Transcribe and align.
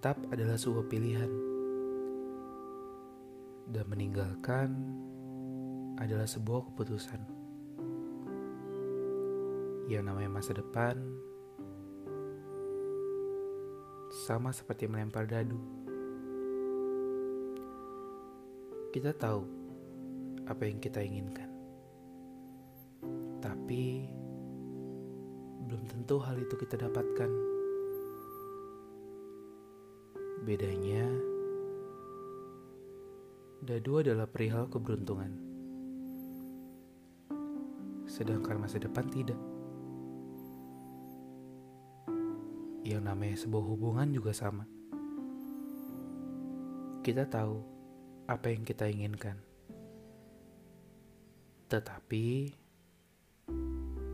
Menetap 0.00 0.32
adalah 0.32 0.56
sebuah 0.56 0.88
pilihan, 0.88 1.28
dan 3.68 3.84
meninggalkan 3.84 4.72
adalah 6.00 6.24
sebuah 6.24 6.72
keputusan. 6.72 7.20
Yang 9.92 10.04
namanya 10.08 10.32
masa 10.32 10.56
depan 10.56 10.96
sama 14.24 14.56
seperti 14.56 14.88
melempar 14.88 15.28
dadu. 15.28 15.60
Kita 18.96 19.12
tahu 19.12 19.44
apa 20.48 20.64
yang 20.64 20.80
kita 20.80 21.04
inginkan, 21.04 21.52
tapi 23.44 24.08
belum 25.68 25.84
tentu 25.92 26.16
hal 26.24 26.40
itu 26.40 26.56
kita 26.56 26.88
dapatkan. 26.88 27.59
Bedanya, 30.50 31.06
dadu 33.62 34.02
adalah 34.02 34.26
perihal 34.26 34.66
keberuntungan, 34.66 35.30
sedangkan 38.10 38.58
masa 38.58 38.82
depan 38.82 39.06
tidak. 39.14 39.38
Yang 42.82 43.02
namanya 43.06 43.36
sebuah 43.38 43.62
hubungan 43.62 44.10
juga 44.10 44.34
sama. 44.34 44.66
Kita 47.06 47.30
tahu 47.30 47.54
apa 48.26 48.50
yang 48.50 48.66
kita 48.66 48.90
inginkan, 48.90 49.38
tetapi 51.70 52.50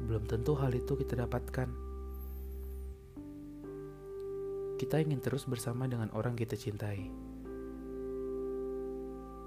belum 0.05 0.29
tentu 0.29 0.53
hal 0.53 0.77
itu 0.77 1.01
kita 1.01 1.17
dapatkan. 1.17 1.86
Kita 4.77 5.01
ingin 5.01 5.25
terus 5.25 5.49
bersama 5.49 5.89
dengan 5.89 6.13
orang 6.13 6.37
kita 6.37 6.53
cintai, 6.53 7.09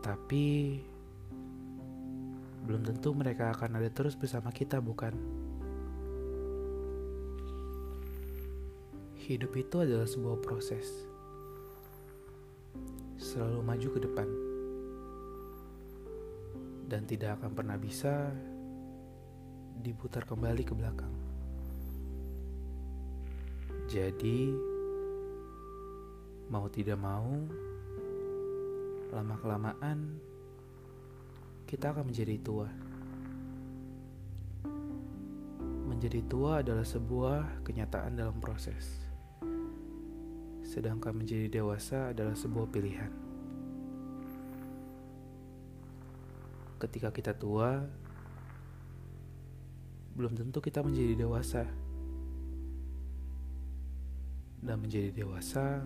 tapi 0.02 0.82
belum 2.66 2.82
tentu 2.82 3.14
mereka 3.14 3.54
akan 3.54 3.78
ada 3.78 3.94
terus 3.94 4.18
bersama 4.18 4.50
kita, 4.50 4.82
bukan? 4.82 5.14
Hidup 9.30 9.54
itu 9.54 9.86
adalah 9.86 10.10
sebuah 10.10 10.42
proses, 10.42 11.06
selalu 13.22 13.62
maju 13.62 13.88
ke 13.94 14.00
depan, 14.02 14.28
dan 16.90 17.06
tidak 17.06 17.38
akan 17.38 17.54
pernah 17.54 17.78
bisa 17.78 18.34
diputar 19.78 20.26
kembali 20.26 20.66
ke 20.66 20.74
belakang. 20.74 21.14
Jadi, 23.90 24.69
mau 26.50 26.66
tidak 26.66 26.98
mau, 26.98 27.30
lama-kelamaan 29.14 30.18
kita 31.70 31.94
akan 31.94 32.10
menjadi 32.10 32.42
tua. 32.42 32.66
Menjadi 35.86 36.26
tua 36.26 36.66
adalah 36.66 36.86
sebuah 36.86 37.62
kenyataan 37.62 38.18
dalam 38.18 38.42
proses, 38.42 39.06
sedangkan 40.66 41.14
menjadi 41.14 41.62
dewasa 41.62 42.18
adalah 42.18 42.34
sebuah 42.34 42.66
pilihan. 42.74 43.14
Ketika 46.82 47.14
kita 47.14 47.38
tua, 47.38 47.86
belum 50.18 50.34
tentu 50.34 50.58
kita 50.64 50.82
menjadi 50.82 51.14
dewasa. 51.14 51.68
Dan 54.60 54.84
menjadi 54.84 55.12
dewasa 55.16 55.84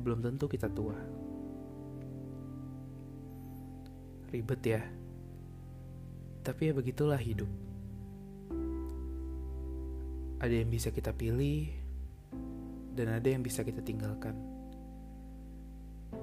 belum 0.00 0.24
tentu 0.24 0.48
kita 0.48 0.72
tua. 0.72 0.96
Ribet 4.32 4.62
ya. 4.64 4.82
Tapi 6.42 6.70
ya 6.70 6.72
begitulah 6.72 7.20
hidup. 7.20 7.50
Ada 10.42 10.64
yang 10.64 10.70
bisa 10.72 10.90
kita 10.90 11.14
pilih 11.14 11.70
dan 12.96 13.14
ada 13.14 13.28
yang 13.28 13.44
bisa 13.44 13.60
kita 13.62 13.84
tinggalkan. 13.84 14.34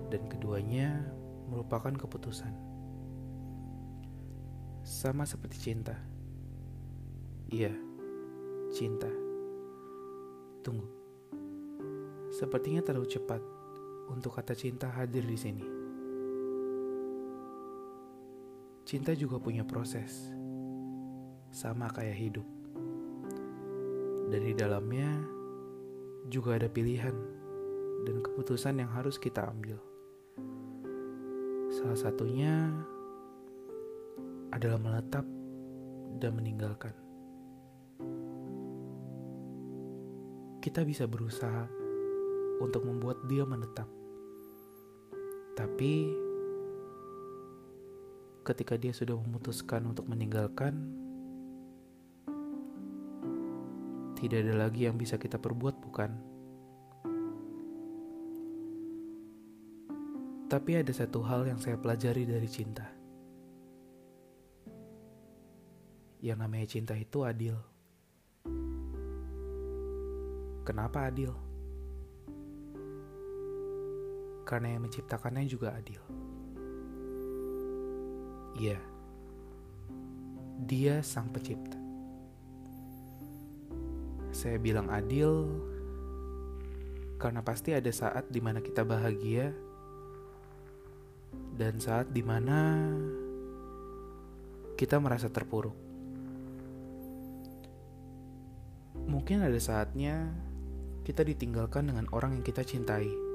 Dan 0.10 0.26
keduanya 0.26 1.06
merupakan 1.48 1.94
keputusan. 1.94 2.52
Sama 4.84 5.24
seperti 5.24 5.70
cinta. 5.70 5.96
Iya, 7.50 7.74
cinta. 8.74 9.10
Tunggu. 10.66 10.86
Sepertinya 12.30 12.82
terlalu 12.86 13.10
cepat 13.10 13.59
untuk 14.10 14.36
kata 14.36 14.58
cinta 14.58 14.90
hadir 14.90 15.24
di 15.24 15.38
sini. 15.38 15.66
Cinta 18.84 19.14
juga 19.14 19.38
punya 19.38 19.62
proses. 19.64 20.34
Sama 21.54 21.90
kayak 21.94 22.18
hidup. 22.18 22.48
Dari 24.30 24.54
dalamnya 24.54 25.10
juga 26.30 26.58
ada 26.58 26.70
pilihan 26.70 27.14
dan 28.06 28.22
keputusan 28.22 28.82
yang 28.82 28.92
harus 28.94 29.18
kita 29.18 29.46
ambil. 29.50 29.78
Salah 31.70 31.98
satunya 31.98 32.74
adalah 34.50 34.82
menetap 34.82 35.26
dan 36.18 36.34
meninggalkan. 36.34 36.94
kita 40.60 40.84
bisa 40.84 41.08
berusaha 41.08 41.66
untuk 42.60 42.84
membuat 42.84 43.24
dia 43.32 43.48
menetap. 43.48 43.88
Tapi 45.60 46.16
ketika 48.48 48.80
dia 48.80 48.96
sudah 48.96 49.20
memutuskan 49.20 49.84
untuk 49.92 50.08
meninggalkan, 50.08 50.72
tidak 54.16 54.48
ada 54.48 54.56
lagi 54.56 54.88
yang 54.88 54.96
bisa 54.96 55.20
kita 55.20 55.36
perbuat, 55.36 55.76
bukan? 55.84 56.12
Tapi 60.48 60.72
ada 60.80 60.96
satu 60.96 61.28
hal 61.28 61.44
yang 61.52 61.60
saya 61.60 61.76
pelajari 61.76 62.24
dari 62.24 62.48
cinta. 62.48 62.88
Yang 66.24 66.38
namanya 66.40 66.68
cinta 66.72 66.96
itu 66.96 67.28
adil. 67.28 67.60
Kenapa 70.64 71.12
adil? 71.12 71.49
Karena 74.50 74.74
yang 74.74 74.90
menciptakannya 74.90 75.46
juga 75.46 75.78
adil. 75.78 76.02
Iya, 78.58 78.82
dia 80.66 81.06
sang 81.06 81.30
pencipta. 81.30 81.78
Saya 84.34 84.58
bilang 84.58 84.90
adil 84.90 85.46
karena 87.22 87.46
pasti 87.46 87.78
ada 87.78 87.94
saat 87.94 88.26
di 88.34 88.42
mana 88.42 88.58
kita 88.58 88.82
bahagia 88.82 89.54
dan 91.54 91.78
saat 91.78 92.10
di 92.10 92.24
mana 92.26 92.90
kita 94.80 94.98
merasa 94.98 95.30
terpuruk. 95.30 95.76
Mungkin 99.06 99.46
ada 99.46 99.60
saatnya 99.62 100.32
kita 101.06 101.22
ditinggalkan 101.28 101.92
dengan 101.92 102.08
orang 102.16 102.40
yang 102.40 102.46
kita 102.48 102.64
cintai. 102.64 103.29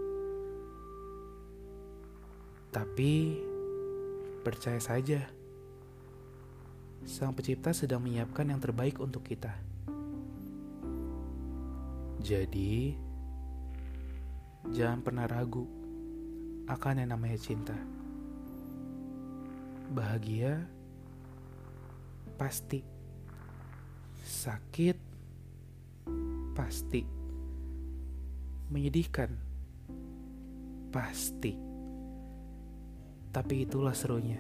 Tapi 2.75 3.39
percaya 4.43 4.83
saja, 4.83 5.23
Sang 7.07 7.31
Pencipta 7.31 7.71
sedang 7.71 8.03
menyiapkan 8.03 8.51
yang 8.51 8.59
terbaik 8.59 8.99
untuk 8.99 9.23
kita. 9.23 9.55
Jadi, 12.19 12.99
jangan 14.75 15.07
pernah 15.07 15.31
ragu 15.31 15.71
akan 16.67 17.05
yang 17.05 17.15
namanya 17.15 17.39
cinta. 17.39 17.77
Bahagia 19.95 20.67
pasti, 22.35 22.83
sakit 24.25 24.99
pasti 26.57 27.05
menyedihkan. 28.73 29.31
Pasti. 30.89 31.74
Tapi 33.35 33.67
itulah 33.67 33.91
serunya. 33.91 34.39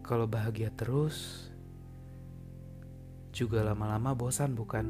Kalau 0.00 0.24
bahagia 0.24 0.72
terus, 0.72 1.44
juga 3.36 3.60
lama-lama 3.60 4.16
bosan 4.16 4.56
bukan? 4.56 4.88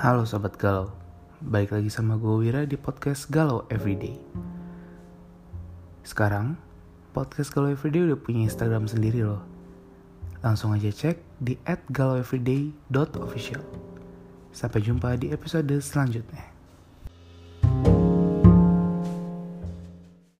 Halo 0.00 0.24
Sobat 0.24 0.56
Galau, 0.56 0.88
balik 1.44 1.76
lagi 1.76 1.92
sama 1.92 2.16
gue 2.16 2.48
Wira 2.48 2.64
di 2.64 2.80
podcast 2.80 3.28
Galau 3.28 3.68
Everyday. 3.68 4.16
Sekarang, 6.00 6.56
podcast 7.12 7.52
Galau 7.52 7.76
Everyday 7.76 8.08
udah 8.08 8.16
punya 8.16 8.48
Instagram 8.48 8.88
sendiri 8.88 9.20
loh. 9.20 9.53
Langsung 10.44 10.76
aja 10.76 10.92
cek 10.92 11.40
di 11.40 11.56
@galaueveryday.official. 11.64 13.64
Sampai 14.52 14.84
jumpa 14.84 15.16
di 15.16 15.32
episode 15.32 15.72
selanjutnya. 15.80 16.53